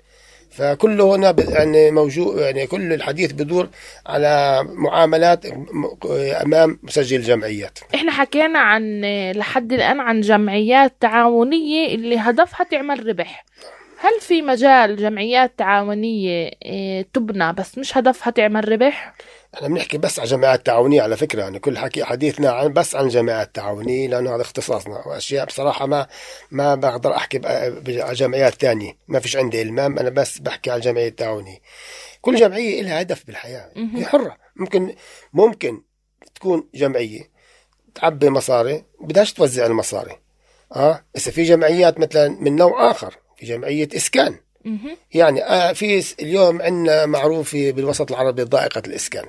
فكله 0.51 1.15
هنا 1.15 1.35
يعني 1.49 1.91
موجود 1.91 2.39
يعني 2.39 2.67
كل 2.67 2.93
الحديث 2.93 3.31
بدور 3.31 3.69
على 4.05 4.63
معاملات 4.69 5.45
م- 5.47 5.97
أمام 6.43 6.79
مسجل 6.83 7.17
الجمعيات 7.17 7.79
إحنا 7.95 8.11
حكينا 8.11 8.59
عن 8.59 9.01
لحد 9.31 9.73
الآن 9.73 9.99
عن 9.99 10.21
جمعيات 10.21 10.93
تعاونية 11.01 11.95
اللي 11.95 12.17
هدفها 12.17 12.65
تعمل 12.71 13.07
ربح. 13.07 13.45
هل 13.99 14.19
في 14.19 14.41
مجال 14.41 14.95
جمعيات 14.95 15.53
تعاونية 15.57 16.51
إيه، 16.65 17.07
تبنى 17.13 17.53
بس 17.53 17.77
مش 17.77 17.97
هدفها 17.97 18.31
تعمل 18.31 18.71
ربح؟ 18.71 19.13
إحنا 19.55 19.67
بنحكي 19.67 19.97
بس 19.97 20.19
عن 20.19 20.25
جماعات 20.25 20.65
تعاونية 20.65 21.01
على 21.01 21.17
فكرة 21.17 21.41
يعني 21.41 21.59
كل 21.59 21.77
حكي 21.77 22.03
حديثنا 22.03 22.51
عن 22.51 22.73
بس 22.73 22.95
عن 22.95 23.07
جماعات 23.07 23.55
تعاونية 23.55 24.07
لأنه 24.07 24.35
هذا 24.35 24.41
اختصاصنا. 24.41 25.07
وأشياء 25.07 25.45
بصراحة 25.45 25.85
ما 25.85 26.07
ما 26.51 26.75
بقدر 26.75 27.15
أحكي 27.15 27.41
عن 27.87 28.13
جمعيات 28.13 28.53
تانية. 28.53 28.97
ما 29.07 29.19
فيش 29.19 29.37
عندي 29.37 29.61
إلمام 29.61 29.99
أنا 29.99 30.09
بس 30.09 30.37
بحكي 30.37 30.71
عن 30.71 30.77
الجمعيه 30.77 31.07
التعاونيه 31.07 31.57
كل 32.21 32.35
جمعية 32.35 32.81
لها 32.81 33.01
هدف 33.01 33.25
بالحياة. 33.25 33.71
هي 33.95 34.05
حرة. 34.05 34.37
ممكن 34.55 34.95
ممكن 35.33 35.81
تكون 36.35 36.69
جمعية 36.75 37.31
تعبي 37.95 38.29
مصاري 38.29 38.83
بدهاش 39.01 39.33
توزع 39.33 39.65
المصاري. 39.65 40.19
آه 40.75 41.05
هسه 41.15 41.31
في 41.31 41.43
جمعيات 41.43 41.99
مثلا 41.99 42.27
من 42.27 42.55
نوع 42.55 42.91
آخر. 42.91 43.26
في 43.38 43.46
جمعية 43.46 43.89
إسكان. 43.96 44.36
مهم. 44.65 44.98
يعني 45.13 45.44
آه 45.44 45.74
في 45.74 46.15
اليوم 46.20 46.62
عندنا 46.62 47.06
معروف 47.06 47.56
بالوسط 47.56 48.12
العربي 48.12 48.44
ضائقة 48.44 48.82
الإسكان. 48.88 49.25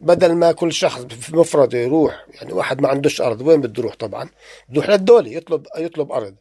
بدل 0.00 0.32
ما 0.32 0.52
كل 0.52 0.72
شخص 0.72 1.06
مفرده 1.30 1.78
يروح 1.78 2.26
يعني 2.34 2.52
واحد 2.52 2.80
ما 2.80 2.88
عندوش 2.88 3.20
أرض 3.20 3.40
وين 3.40 3.60
بده 3.60 3.82
يروح؟ 3.82 3.94
طبعا 3.94 4.28
بده 4.68 4.86
للدولة 4.86 5.30
يطلب 5.30 5.66
يطلب 5.78 6.12
أرض. 6.12 6.34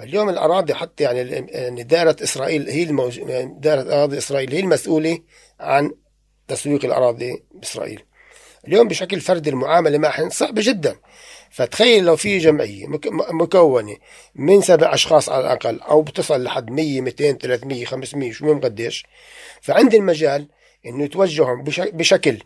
اليوم 0.00 0.28
الأراضي 0.28 0.74
حتى 0.74 1.04
يعني 1.04 1.20
يعني 1.50 1.82
دائرة 1.82 2.16
إسرائيل 2.22 2.68
هي 2.68 2.82
الموج... 2.82 3.18
يعني 3.18 3.56
دائرة 3.60 3.82
أراضي 3.82 4.18
إسرائيل 4.18 4.52
هي 4.52 4.60
المسؤولة 4.60 5.18
عن 5.60 5.92
تسويق 6.48 6.84
الأراضي 6.84 7.42
بإسرائيل. 7.54 8.02
اليوم 8.68 8.88
بشكل 8.88 9.20
فردي 9.20 9.50
المعاملة 9.50 9.98
معهن 9.98 10.30
صعبة 10.30 10.62
جدا. 10.64 10.96
فتخيل 11.54 12.04
لو 12.04 12.16
في 12.16 12.38
جمعية 12.38 12.86
مكونة 13.32 13.96
من 14.34 14.60
سبع 14.62 14.94
أشخاص 14.94 15.28
على 15.28 15.40
الأقل 15.40 15.80
أو 15.80 16.02
بتصل 16.02 16.42
لحد 16.42 16.70
100 16.70 17.00
200 17.00 17.32
300 17.32 17.84
500 17.84 18.32
شو 18.32 18.44
مهم 18.46 18.60
قديش. 18.60 19.04
فعندي 19.60 19.96
المجال 19.96 20.46
إنه 20.86 21.04
يتوجهوا 21.04 21.62
بش- 21.62 21.80
بشكل 21.80 22.38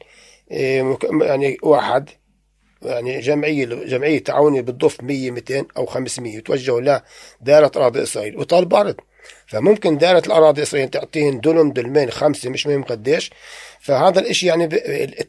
مك- 0.80 1.04
يعني 1.22 1.56
واحد 1.62 2.10
يعني 2.82 3.20
جمعية 3.20 3.64
جمعية 3.66 4.18
تعاونية 4.18 4.60
بتضيف 4.60 5.02
100 5.02 5.30
200 5.30 5.66
أو 5.76 5.86
500 5.86 6.36
يتوجهوا 6.36 6.80
لدائرة 7.40 7.72
أراضي 7.76 8.02
إسرائيل 8.02 8.36
وطالب 8.38 8.74
عرض 8.74 8.96
فممكن 9.46 9.98
دائرة 9.98 10.22
الأراضي 10.26 10.58
الإسرائيلية 10.60 10.90
تعطيهم 10.90 11.40
دلم 11.40 11.72
دلمين 11.72 12.10
خمسة 12.10 12.50
مش 12.50 12.66
مهم 12.66 12.82
قديش. 12.84 13.30
فهذا 13.80 14.20
الإشي 14.20 14.46
يعني 14.46 14.64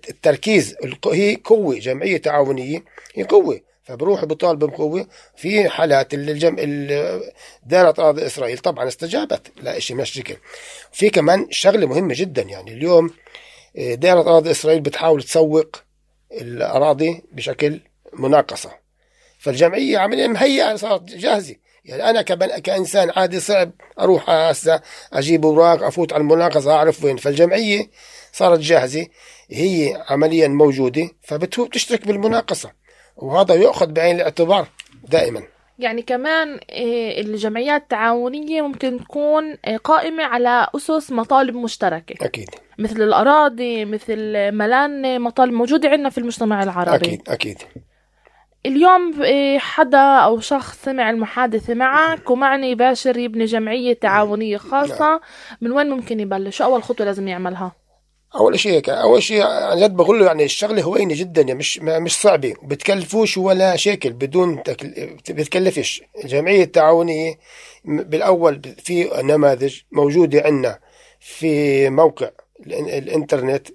التركيز 0.10 0.76
هي 1.12 1.36
قوة 1.44 1.76
جمعية 1.80 2.18
تعاونية 2.18 2.84
هي 3.16 3.24
قوة. 3.24 3.69
فبروحوا 3.90 4.26
بطالبوا 4.28 4.68
بقوة 4.68 5.08
في 5.36 5.70
حالات 5.70 6.14
اللي 6.14 6.32
الجم... 6.32 6.56
ال- 6.60 7.32
دائرة 7.64 7.94
أراضي 8.00 8.26
إسرائيل. 8.26 8.58
طبعا 8.58 8.88
استجابت 8.88 9.52
لا 9.62 9.80
شيء 9.80 9.98
مش 9.98 10.12
شكل. 10.12 10.36
في 10.92 11.10
كمان 11.10 11.48
شغلة 11.52 11.88
مهمة 11.88 12.14
جدا 12.18 12.42
يعني 12.42 12.74
اليوم 12.74 13.14
آه، 13.78 13.94
دائرة 13.94 14.22
أراضي 14.22 14.52
إسرائيل 14.52 14.82
بتحاول 14.82 15.24
تسوق 15.24 15.76
الأراضي 16.32 17.24
بشكل 17.32 17.80
مناقصة. 18.14 18.72
فالجمعية 19.40 19.98
عملية 19.98 20.28
مهيئة 20.28 20.76
صارت 20.76 21.04
جاهزة. 21.04 21.56
يعني 21.86 22.10
أنا 22.10 22.22
كبن... 22.22 22.48
كإنسان 22.58 23.12
عادي 23.16 23.40
صعب 23.40 23.72
أروح 24.00 24.30
هسه 24.30 24.82
أجيب 25.14 25.46
أوراق 25.46 25.84
أفوت 25.84 26.14
على 26.14 26.22
المناقصة 26.22 26.72
أعرف 26.74 27.04
وين. 27.04 27.18
فالجمعية 27.18 27.90
صارت 28.34 28.60
جاهزة 28.60 29.08
هي 29.52 30.04
عمليا 30.10 30.48
موجودة 30.48 31.10
فبتشترك 31.22 32.08
بالمناقصة. 32.08 32.79
وهذا 33.22 33.56
يؤخذ 33.56 33.92
بعين 33.92 34.16
الاعتبار 34.16 34.68
دائما. 35.10 35.42
يعني 35.80 36.02
كمان 36.02 36.60
إيه، 36.70 37.22
الجمعيات 37.22 37.82
التعاونية 37.82 38.62
ممكن 38.62 39.00
تكون 39.00 39.58
إيه، 39.68 39.78
قائمة 39.78 40.24
على 40.24 40.68
أسس 40.76 41.12
مطالب 41.12 41.56
مشتركة. 41.56 42.26
أكيد. 42.26 42.50
مثل 42.80 43.02
الأراضي 43.02 43.86
مثل 43.86 44.52
ملان 44.52 45.22
مطالب 45.22 45.54
موجودة 45.54 45.90
عندنا 45.90 46.10
في 46.10 46.18
المجتمع 46.18 46.64
العربي. 46.64 46.96
أكيد 46.96 47.22
أكيد. 47.30 47.58
اليوم 48.66 49.24
إيه، 49.24 49.60
حدا 49.60 49.98
أو 49.98 50.40
شخص 50.40 50.84
سمع 50.84 51.10
المحادثة 51.10 51.74
معك 51.74 52.30
ومعني 52.30 52.76
باشر 52.76 53.18
يبني 53.18 53.46
جمعية 53.46 53.94
تعاونية 53.94 54.58
خاصة 54.58 55.22
من 55.62 55.72
وين 55.72 55.90
ممكن 55.90 56.20
يبلش؟ 56.20 56.62
أول 56.62 56.84
خطوة 56.84 57.06
لازم 57.06 57.28
يعملها. 57.28 57.72
أول 58.36 58.60
شيء 58.60 58.72
هيك. 58.72 58.90
أول 58.90 59.24
شيء 59.24 59.42
عن 59.42 59.80
جد 59.80 59.96
بقول 59.96 60.20
له 60.20 60.26
يعني 60.26 60.44
الشغلة 60.44 60.82
هوينة 60.82 61.16
جدا 61.16 61.42
يعني 61.42 61.54
مش 61.54 61.80
مش 61.80 62.22
صعبة. 62.22 62.54
بتكلفوش 62.64 63.38
ولا 63.38 63.76
شيكل 63.76 64.14
بدون 64.14 64.64
تكل... 64.64 65.18
بتكلفش. 65.30 66.04
الجمعيه 66.24 66.64
التعاونيه 66.64 67.40
بالأول 67.86 68.62
في 68.78 69.10
نماذج 69.24 69.80
موجودة 69.92 70.42
عندنا 70.42 70.80
في 71.20 71.90
موقع 71.90 72.30
الإنترنت 72.68 73.68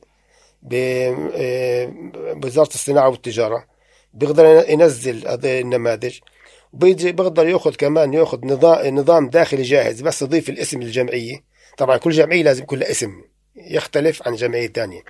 آه، 0.73 1.93
بوزارة 2.33 2.69
الصناعة 2.69 3.09
والتجارة. 3.09 3.67
بيقدر 4.15 4.65
ينزل 4.69 5.29
النماذج. 5.45 6.19
وبيجي 6.73 7.13
بيقدر 7.13 7.49
يأخذ 7.49 7.75
كمان 7.75 8.15
يأخذ 8.15 8.39
نظام 8.47 8.95
نظام 8.95 9.29
داخلي 9.29 9.63
جاهز 9.63 10.01
بس 10.01 10.23
يضيف 10.23 10.49
الاسم 10.49 10.83
للجمعية. 10.83 11.45
طبعا 11.79 11.97
كل 11.97 12.11
جمعية 12.11 12.43
لازم 12.43 12.65
لها 12.73 12.91
اسم. 12.91 13.34
يختلف 13.57 14.29
عن 14.29 14.35
جمعية 14.35 14.69
ثانية. 14.69 15.03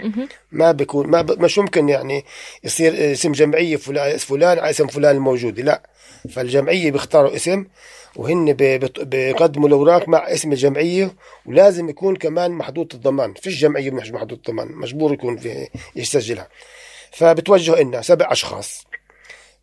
ما 0.53 0.73
بيكون 0.73 1.07
ما 1.07 1.23
ب... 1.23 1.43
مش 1.43 1.59
ممكن 1.59 1.89
يعني 1.89 2.25
يصير 2.65 3.13
اسم 3.13 3.33
جمعية 3.33 3.77
فلان 3.77 4.17
فلان 4.17 4.59
على 4.59 4.71
اسم 4.71 4.87
فلان 4.87 5.17
الموجود 5.17 5.61
لا. 5.61 5.83
فالجمعية 6.31 6.91
بيختاروا 6.91 7.37
اسم 7.37 7.67
وهن 8.17 8.53
بيقدموا 9.03 9.69
الأوراق 9.69 10.09
مع 10.09 10.19
اسم 10.19 10.53
الجمعية 10.53 11.15
ولازم 11.47 11.89
يكون 11.89 12.17
كمان 12.17 12.51
محدود 12.51 12.95
الضمان. 12.95 13.35
فيش 13.35 13.61
جمعية 13.61 13.91
مش 13.91 14.11
محدود 14.11 14.39
الضمان 14.39 14.69
مجبور 14.73 15.13
يكون 15.13 15.37
في 15.37 15.69
يسجلها. 15.97 16.49
فبتوجهوا 17.13 17.83
لنا 17.83 18.03
سبع 18.03 18.33
أشخاص. 18.33 18.87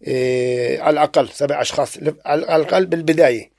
إيه 0.07 0.81
على 0.81 0.93
الأقل 0.93 1.29
سبع 1.29 1.61
أشخاص 1.61 1.97
على 2.25 2.55
الأقل 2.55 2.85
بالبداية. 2.85 3.50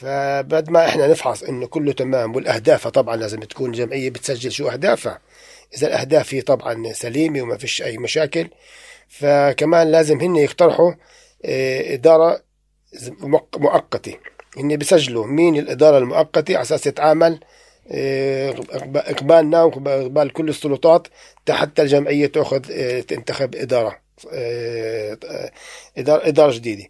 فبعد 0.00 0.70
ما 0.70 0.86
إحنا 0.88 1.06
نفحص 1.06 1.42
إنه 1.42 1.66
كله 1.66 1.92
تمام 1.92 2.36
والأهداف 2.36 2.88
طبعا 2.88 3.16
لازم 3.16 3.40
تكون 3.40 3.72
جمعية 3.72 4.10
بتسجل 4.10 4.52
شو 4.52 4.68
أهدافها. 4.68 5.20
إذا 5.76 5.86
الأهداف 5.86 6.34
هي 6.34 6.40
طبعا 6.40 6.92
سليمة 6.92 7.42
وما 7.42 7.56
فيش 7.58 7.82
أي 7.82 7.98
مشاكل 7.98 8.48
فكمان 9.08 9.90
لازم 9.90 10.20
هن 10.20 10.36
يقترحوا 10.36 10.92
إيه، 11.44 11.94
إدارة 11.94 12.42
مؤقتة. 13.56 14.14
هن 14.56 14.76
بيسجلوا 14.76 15.26
مين 15.26 15.56
الإدارة 15.56 15.98
المؤقتة 15.98 16.54
على 16.54 16.62
أساس 16.62 16.80
تتعامل 16.80 17.40
إيه، 17.90 18.52
إقب- 18.56 18.96
إقبالنا 18.96 19.62
وإقبال 19.62 20.32
كل 20.32 20.48
السلطات 20.48 21.08
حتى 21.50 21.82
الجمعية 21.82 22.26
تأخذ 22.26 22.70
إيه، 22.70 23.00
تنتخب 23.00 23.54
اداره 23.54 23.98
إدارة 25.98 26.52
جديدة. 26.52 26.84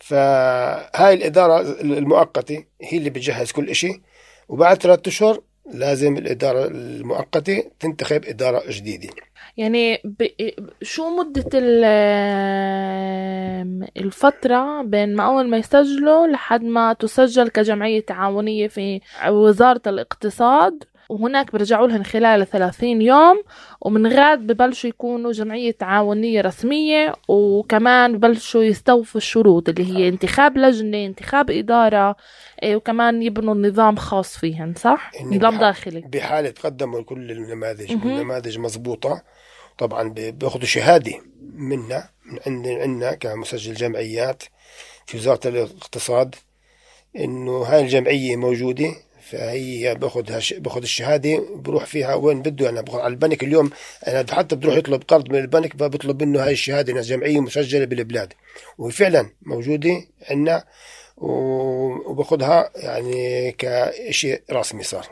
فهاي 0.00 1.14
الإدارة 1.14 1.60
المؤقتة 1.80 2.64
هي 2.82 2.98
اللي 2.98 3.10
بتجهز 3.10 3.52
كل 3.52 3.68
إشي 3.70 4.02
وبعد 4.48 4.82
ثلاثة 4.82 5.08
أشهر 5.08 5.40
لازم 5.74 6.16
الإدارة 6.16 6.66
المؤقتة 6.66 7.64
تنتخب 7.80 8.24
إدارة 8.24 8.62
جديدة. 8.68 9.08
يعني 9.56 10.00
ب... 10.04 10.26
شو 10.82 11.10
مدة 11.10 11.50
ال... 11.54 11.84
الفترة 13.96 14.82
بين 14.82 15.16
ما 15.16 15.26
أول 15.26 15.48
ما 15.48 15.56
يسجلوا 15.56 16.26
لحد 16.26 16.62
ما 16.62 16.92
تسجل 16.92 17.48
كجمعية 17.48 18.00
تعاونية 18.00 18.68
في 18.68 19.00
وزارة 19.28 19.82
الاقتصاد؟ 19.86 20.84
وهناك 21.08 21.52
برجعوا 21.52 21.86
لهم 21.86 22.02
خلال 22.02 22.46
30 22.50 23.02
يوم 23.02 23.42
ومن 23.80 24.06
غاد 24.06 24.38
ببلشوا 24.38 24.90
يكونوا 24.90 25.32
جمعية 25.32 25.70
تعاونية 25.70 26.40
رسمية 26.40 27.14
وكمان 27.28 28.18
ببلشوا 28.18 28.62
يستوفوا 28.62 29.18
الشروط 29.20 29.68
اللي 29.68 29.96
هي 29.98 30.08
انتخاب 30.08 30.58
لجنة 30.58 31.06
انتخاب 31.06 31.50
إدارة 31.50 32.16
إيه، 32.62 32.76
وكمان 32.76 33.22
يبنوا 33.22 33.54
نظام 33.54 33.96
خاص 33.96 34.38
فيهم 34.38 34.74
صح؟ 34.74 35.10
نظام 35.22 35.54
بح- 35.54 35.60
داخلي 35.60 36.00
بحالة 36.00 36.54
قدموا 36.64 37.02
كل 37.02 37.30
النماذج 37.30 37.92
مهم. 37.92 38.06
والنماذج 38.06 38.58
مزبوطة 38.58 39.22
طبعا 39.78 40.08
بياخذوا 40.08 40.64
شهادة 40.64 41.12
منا 41.54 42.08
من 42.26 42.38
عندنا 42.46 42.82
عندنا 42.82 43.14
كمسجل 43.14 43.74
جمعيات 43.74 44.42
في 45.06 45.16
وزارة 45.16 45.48
الاقتصاد 45.48 46.34
إنه 47.16 47.62
هاي 47.62 47.80
الجمعية 47.82 48.36
موجودة 48.36 48.94
فهي 49.30 49.94
باخذ 49.94 50.22
باخذ 50.58 50.82
الشهادة 50.82 51.44
بروح 51.54 51.84
فيها 51.84 52.14
وين 52.14 52.42
بده 52.42 52.68
أنا 52.68 52.80
باخذ 52.80 52.98
على 52.98 53.12
البنك 53.12 53.42
اليوم 53.42 53.70
أنا 54.08 54.26
حتى 54.30 54.56
بروح 54.56 54.76
يطلب 54.76 55.02
قرض 55.08 55.30
من 55.30 55.38
البنك 55.38 55.76
بطلب 55.76 56.22
منه 56.22 56.44
هاي 56.44 56.52
الشهادة. 56.52 56.92
انها 56.92 57.02
جمعية 57.02 57.40
مسجلة 57.40 57.84
بالبلاد. 57.84 58.32
وفعلا 58.78 59.30
موجودة 59.42 60.04
عندنا 60.30 60.64
وباخذها 61.16 62.70
يعني 62.76 63.52
كشيء 63.58 64.42
رسمي 64.52 64.82
صار. 64.82 65.08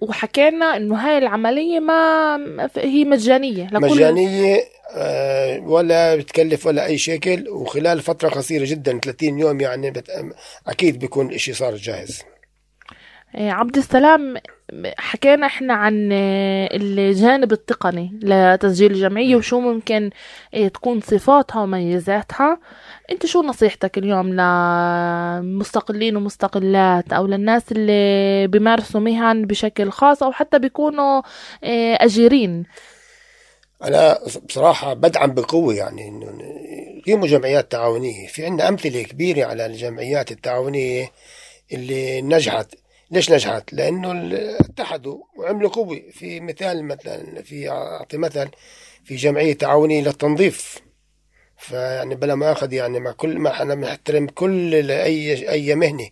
وحكينا 0.00 0.76
إنه 0.76 0.94
هاي 0.96 1.18
العملية 1.18 1.80
ما 1.80 2.36
هي 2.76 3.04
مجانية 3.04 3.66
لكل 3.66 3.80
مجانية 3.80 4.64
آه، 4.96 5.60
ولا 5.60 6.16
بتكلف 6.16 6.66
ولا 6.66 6.86
أي 6.86 6.98
شكل. 6.98 7.48
وخلال 7.48 8.00
فترة 8.02 8.28
قصيرة 8.28 8.64
جدا 8.64 8.98
30 8.98 9.38
يوم 9.38 9.60
يعني 9.60 9.90
بت... 9.90 10.10
أكيد 10.66 10.98
بيكون 10.98 11.28
الإشي 11.28 11.52
صار 11.52 11.76
جاهز. 11.76 12.22
عبد 13.36 13.76
السلام 13.76 14.36
حكينا 14.98 15.46
إحنا 15.46 15.74
عن 15.74 16.12
إيه، 16.12 16.68
الجانب 16.76 17.52
التقني 17.52 18.18
لتسجيل 18.22 18.92
الجمعية 18.92 19.36
وشو 19.36 19.60
ممكن 19.60 20.10
إيه، 20.54 20.68
تكون 20.68 21.00
صفاتها 21.00 21.62
وميزاتها 21.62 22.58
أنت 23.10 23.26
شو 23.26 23.42
نصيحتك 23.42 23.98
اليوم 23.98 24.28
لمستقلين 24.28 26.16
ومستقلات 26.16 27.12
أو 27.12 27.26
للناس 27.26 27.72
اللي 27.72 28.46
بيمارسوا 28.46 29.00
مهن 29.00 29.46
بشكل 29.46 29.90
خاص 29.90 30.22
أو 30.22 30.32
حتى 30.32 30.58
بيكونوا 30.58 31.22
إيه، 31.64 31.94
أجيرين؟ 31.94 32.64
أنا 33.84 34.18
بصراحة 34.48 34.94
بدعم 34.94 35.34
بقوة 35.34 35.74
يعني 35.74 36.08
إنه 36.08 36.38
يقيموا 36.98 37.26
جمعيات 37.26 37.72
تعاونية. 37.72 38.26
في 38.26 38.44
عندنا 38.44 38.68
أمثلة 38.68 39.02
كبيرة 39.02 39.44
على 39.44 39.66
الجمعيات 39.66 40.32
التعاونية 40.32 41.10
اللي 41.72 42.22
نجحت. 42.22 42.74
ليش 43.10 43.30
نجحت؟ 43.32 43.72
لأنه 43.72 44.36
اتحدوا 44.60 45.18
وعملوا 45.36 45.70
قوة 45.70 46.02
في 46.12 46.40
مثال 46.40 46.84
مثلا 46.84 47.42
في 47.42 47.68
أعطي 47.70 48.16
مثل 48.16 48.48
في 49.04 49.16
جمعية 49.16 49.52
تعاونية 49.54 50.02
للتنظيف. 50.02 50.78
فيعني 51.56 52.14
بلا 52.14 52.34
ما 52.34 52.52
أخذ 52.52 52.72
يعني 52.72 53.00
مع 53.00 53.12
كل 53.12 53.38
ما 53.38 53.50
إحنا 53.50 53.74
بنحترم 53.74 54.26
كل 54.26 54.90
اي 54.90 55.50
أي 55.50 55.74
مهنة. 55.74 56.08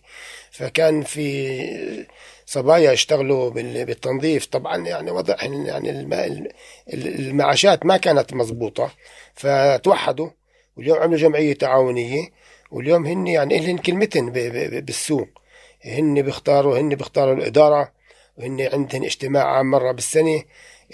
فكان 0.51 1.01
في 1.01 2.05
صبايا 2.45 2.91
يشتغلوا 2.91 3.49
بال- 3.49 3.85
بالتنظيف. 3.85 4.45
طبعا 4.45 4.77
يعني 4.77 5.11
وضع 5.11 5.35
يعني 5.43 5.89
الم- 5.89 6.47
المعاشات 6.93 7.85
ما 7.85 7.97
كانت 7.97 8.33
مضبوطة. 8.33 8.91
فتوحدوا 9.33 10.29
واليوم 10.77 10.97
عملوا 10.99 11.17
جمعية 11.17 11.53
تعاونية 11.53 12.27
واليوم 12.71 13.05
هن 13.05 13.27
يعني 13.27 13.57
ب- 14.31 14.33
ب- 14.33 14.85
بالسوق. 14.85 15.27
هن 15.85 16.21
بيختاروا 16.21 16.77
هن 16.79 16.95
بيختاروا 16.95 17.33
الإدارة 17.35 17.91
وهن 18.37 18.61
عندهن 18.73 19.03
اجتماع 19.03 19.43
عام 19.57 19.71
مرة 19.71 19.91
بالسنة 19.91 20.43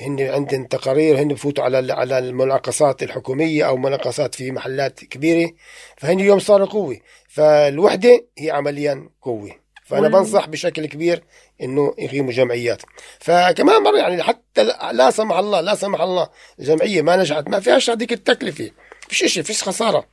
هن 0.01 0.21
عندهم 0.21 0.65
تقارير 0.65 1.21
هن 1.21 1.27
بفوتوا 1.27 1.63
على 1.63 1.93
على 1.93 2.19
المناقصات 2.19 3.03
الحكومية 3.03 3.67
أو 3.67 3.77
مناقصات 3.77 4.35
في 4.35 4.51
محلات 4.51 4.99
كبيرة 5.03 5.51
فهن 5.97 6.19
اليوم 6.19 6.39
صاروا 6.39 6.67
قوه 6.67 6.97
فالوحدة 7.27 8.25
هي 8.37 8.51
عمليا 8.51 9.09
قوه 9.21 9.51
فأنا 9.85 10.07
بنصح 10.19 10.47
بشكل 10.47 10.85
كبير 10.85 11.23
إنه 11.61 11.93
يقيموا 11.97 12.31
جمعيات. 12.31 12.81
فكمان 13.19 13.83
مرة 13.83 13.97
يعني 13.97 14.23
حتى 14.23 14.63
لا- 14.63 14.93
لا 14.93 15.11
سمح 15.11 15.37
الله 15.37 15.61
لا 15.61 15.75
سمح 15.75 16.01
الله 16.01 16.29
الجمعية 16.59 17.01
ما 17.01 17.15
نجحت 17.15 17.47
ما 17.47 17.59
فيهاش 17.59 17.89
هذيك 17.89 18.13
التكلفة. 18.13 18.71
فيش 19.09 19.33
شيء 19.33 19.43
فيش 19.43 19.63
خسارة. 19.63 20.05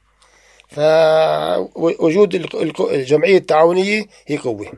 فوجود 0.68 2.35
الجمعية 2.81 3.37
التعاونية 3.37 4.05
هي 4.26 4.37
قوة. 4.37 4.72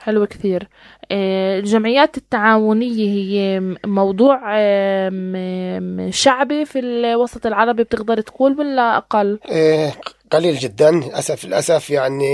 حلو 0.00 0.26
كثير. 0.26 0.68
آه، 1.10 1.58
الجمعيات 1.58 2.16
التعاونية 2.16 3.08
هي 3.08 3.60
موضوع 3.84 4.40
آه، 4.58 6.10
شعبي 6.10 6.64
في 6.64 6.78
الوسط 6.78 7.46
العربي 7.46 7.82
بتقدر 7.82 8.20
تقول 8.20 8.58
ولا 8.58 8.96
أقل؟ 8.96 9.38
إيه، 9.48 9.94
قليل 10.30 10.56
جدا. 10.56 10.90
للاسف 10.90 11.44
للأسف 11.44 11.90
يعني 11.90 12.26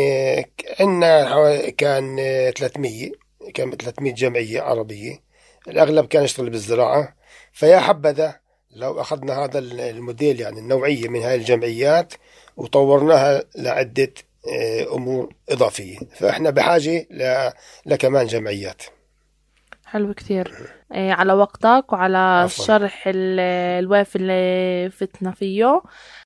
عندنا 0.81 1.71
كان 1.71 2.19
إيه، 2.19 2.51
300 2.51 3.11
كان 3.55 3.71
300 3.71 4.15
جمعية 4.15 4.61
عربية. 4.61 5.21
الأغلب 5.69 6.07
كان 6.07 6.25
يشتغل 6.25 6.51
بالزراعة. 6.51 7.15
فيا 7.53 7.79
حبذا 7.79 8.35
لو 8.77 9.01
أخذنا 9.01 9.45
هذا 9.45 9.59
الموديل 9.59 10.41
يعني 10.41 10.61
النوعية 10.61 11.09
من 11.09 11.23
هاي 11.23 11.35
الجمعيات 11.35 12.13
وطورناها 12.57 13.45
لعدة 13.57 14.13
إيه، 14.47 14.95
أمور 14.95 15.35
إضافية. 15.49 15.99
فإحنا 16.17 16.51
بحاجة 16.51 17.07
ل- 17.11 17.51
لكمان 17.87 18.27
جمعيات. 18.27 18.83
حلو 19.87 20.15
كثير. 20.15 20.55
آه، 20.93 21.11
على 21.13 21.33
وقتك 21.33 21.93
وعلى. 21.93 22.43
الشرح 22.45 23.05
ال- 23.07 23.41
الوافي 23.85 24.17
اللي 24.17 24.91
فتنا 24.91 25.31
فيه. 25.31 25.83